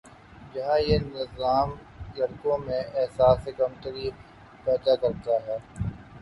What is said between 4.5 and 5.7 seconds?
پیدا کرتا ہے